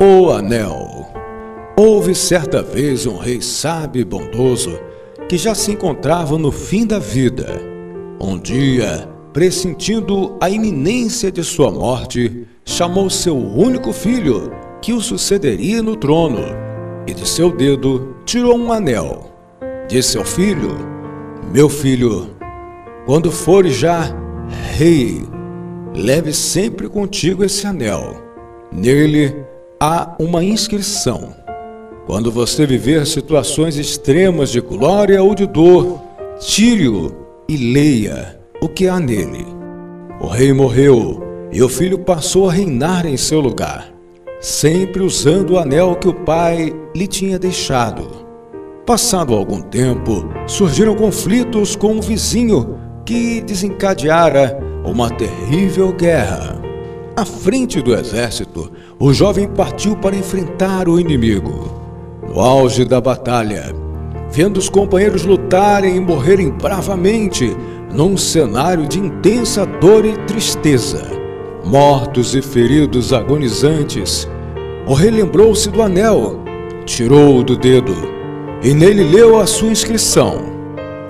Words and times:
O 0.00 0.30
Anel 0.30 1.08
Houve 1.76 2.14
certa 2.14 2.62
vez 2.62 3.04
um 3.04 3.18
rei 3.18 3.40
sábio 3.40 4.00
e 4.00 4.04
bondoso 4.04 4.78
que 5.28 5.36
já 5.36 5.56
se 5.56 5.72
encontrava 5.72 6.38
no 6.38 6.52
fim 6.52 6.86
da 6.86 7.00
vida. 7.00 7.60
Um 8.20 8.38
dia, 8.38 9.08
pressentindo 9.32 10.36
a 10.40 10.48
iminência 10.48 11.32
de 11.32 11.42
sua 11.42 11.72
morte, 11.72 12.46
chamou 12.64 13.10
seu 13.10 13.36
único 13.36 13.92
filho, 13.92 14.52
que 14.80 14.92
o 14.92 15.00
sucederia 15.00 15.82
no 15.82 15.96
trono, 15.96 16.44
e 17.04 17.12
de 17.12 17.28
seu 17.28 17.50
dedo 17.50 18.14
tirou 18.24 18.56
um 18.56 18.72
anel. 18.72 19.32
Disse 19.88 20.16
ao 20.16 20.24
filho: 20.24 20.76
Meu 21.52 21.68
filho, 21.68 22.36
quando 23.04 23.32
fores 23.32 23.74
já 23.74 24.14
rei, 24.76 25.24
leve 25.92 26.32
sempre 26.32 26.88
contigo 26.88 27.44
esse 27.44 27.66
anel. 27.66 28.22
Nele 28.72 29.34
há 29.80 30.16
uma 30.18 30.42
inscrição. 30.42 31.34
Quando 32.06 32.32
você 32.32 32.66
viver 32.66 33.06
situações 33.06 33.76
extremas 33.76 34.50
de 34.50 34.60
glória 34.60 35.22
ou 35.22 35.34
de 35.34 35.46
dor, 35.46 36.00
tire-o 36.40 37.14
e 37.48 37.56
leia 37.56 38.38
o 38.60 38.68
que 38.68 38.88
há 38.88 38.98
nele. 38.98 39.46
O 40.20 40.26
rei 40.26 40.52
morreu 40.52 41.22
e 41.52 41.62
o 41.62 41.68
filho 41.68 41.98
passou 41.98 42.48
a 42.48 42.52
reinar 42.52 43.06
em 43.06 43.16
seu 43.16 43.40
lugar, 43.40 43.92
sempre 44.40 45.02
usando 45.02 45.52
o 45.52 45.58
anel 45.58 45.96
que 45.96 46.08
o 46.08 46.14
pai 46.14 46.72
lhe 46.96 47.06
tinha 47.06 47.38
deixado. 47.38 48.26
Passado 48.84 49.34
algum 49.34 49.60
tempo, 49.60 50.26
surgiram 50.46 50.94
conflitos 50.96 51.76
com 51.76 51.92
um 51.92 52.00
vizinho 52.00 52.78
que 53.04 53.42
desencadeara 53.42 54.58
uma 54.84 55.10
terrível 55.10 55.92
guerra. 55.92 56.57
À 57.18 57.24
frente 57.24 57.82
do 57.82 57.96
exército, 57.96 58.70
o 58.96 59.12
jovem 59.12 59.48
partiu 59.48 59.96
para 59.96 60.14
enfrentar 60.14 60.88
o 60.88 61.00
inimigo. 61.00 61.68
No 62.28 62.38
auge 62.38 62.84
da 62.84 63.00
batalha, 63.00 63.74
vendo 64.30 64.58
os 64.58 64.68
companheiros 64.68 65.24
lutarem 65.24 65.96
e 65.96 66.00
morrerem 66.00 66.48
bravamente, 66.50 67.56
num 67.92 68.16
cenário 68.16 68.86
de 68.86 69.00
intensa 69.00 69.66
dor 69.66 70.04
e 70.04 70.16
tristeza, 70.28 71.10
mortos 71.64 72.36
e 72.36 72.40
feridos 72.40 73.12
agonizantes, 73.12 74.28
o 74.86 74.94
rei 74.94 75.10
lembrou-se 75.10 75.68
do 75.70 75.82
anel, 75.82 76.44
tirou-o 76.86 77.42
do 77.42 77.56
dedo 77.56 77.96
e 78.62 78.72
nele 78.72 79.02
leu 79.02 79.40
a 79.40 79.46
sua 79.48 79.70
inscrição: 79.70 80.40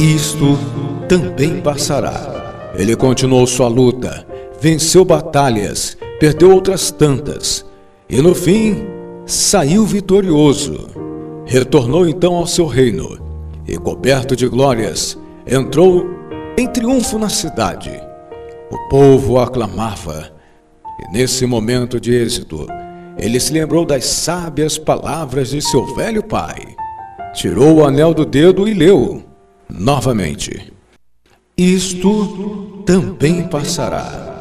Isto 0.00 0.58
também 1.06 1.60
passará. 1.60 2.70
Ele 2.74 2.96
continuou 2.96 3.46
sua 3.46 3.68
luta, 3.68 4.26
venceu 4.60 5.04
batalhas, 5.04 5.96
perdeu 6.18 6.52
outras 6.52 6.90
tantas 6.90 7.64
e 8.08 8.20
no 8.22 8.34
fim 8.34 8.86
saiu 9.26 9.84
vitorioso. 9.84 10.88
Retornou 11.44 12.08
então 12.08 12.34
ao 12.34 12.46
seu 12.46 12.66
reino 12.66 13.18
e, 13.66 13.76
coberto 13.76 14.36
de 14.36 14.46
glórias, 14.48 15.18
entrou 15.46 16.06
em 16.56 16.66
triunfo 16.66 17.18
na 17.18 17.28
cidade. 17.28 17.90
O 18.70 18.88
povo 18.88 19.34
o 19.34 19.40
aclamava 19.40 20.30
e, 21.00 21.12
nesse 21.12 21.46
momento 21.46 22.00
de 22.00 22.14
êxito, 22.14 22.66
ele 23.18 23.40
se 23.40 23.52
lembrou 23.52 23.84
das 23.84 24.04
sábias 24.04 24.76
palavras 24.78 25.50
de 25.50 25.62
seu 25.62 25.94
velho 25.94 26.22
pai. 26.22 26.76
Tirou 27.34 27.76
o 27.76 27.84
anel 27.84 28.12
do 28.12 28.24
dedo 28.24 28.68
e 28.68 28.74
leu 28.74 29.22
novamente: 29.68 30.72
Isto 31.56 32.82
também 32.86 33.46
passará. 33.48 34.37